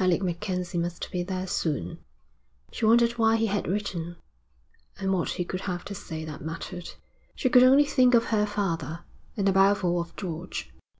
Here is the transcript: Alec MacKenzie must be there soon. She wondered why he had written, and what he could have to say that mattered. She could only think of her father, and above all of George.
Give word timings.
Alec 0.00 0.22
MacKenzie 0.24 0.76
must 0.76 1.08
be 1.12 1.22
there 1.22 1.46
soon. 1.46 2.00
She 2.72 2.84
wondered 2.84 3.12
why 3.12 3.36
he 3.36 3.46
had 3.46 3.68
written, 3.68 4.16
and 4.98 5.12
what 5.12 5.28
he 5.30 5.44
could 5.44 5.60
have 5.60 5.84
to 5.84 5.94
say 5.94 6.24
that 6.24 6.42
mattered. 6.42 6.94
She 7.36 7.48
could 7.48 7.62
only 7.62 7.84
think 7.84 8.12
of 8.12 8.24
her 8.34 8.44
father, 8.44 9.04
and 9.36 9.48
above 9.48 9.84
all 9.84 10.00
of 10.00 10.16
George. 10.16 10.72